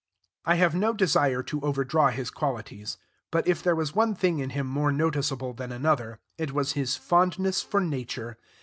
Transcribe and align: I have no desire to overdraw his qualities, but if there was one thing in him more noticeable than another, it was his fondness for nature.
I 0.45 0.55
have 0.55 0.73
no 0.73 0.93
desire 0.93 1.43
to 1.43 1.61
overdraw 1.61 2.09
his 2.09 2.31
qualities, 2.31 2.97
but 3.29 3.47
if 3.47 3.61
there 3.61 3.75
was 3.75 3.93
one 3.93 4.15
thing 4.15 4.39
in 4.39 4.49
him 4.49 4.65
more 4.65 4.91
noticeable 4.91 5.53
than 5.53 5.71
another, 5.71 6.17
it 6.39 6.53
was 6.53 6.71
his 6.73 6.97
fondness 6.97 7.61
for 7.61 7.81
nature. 7.81 8.35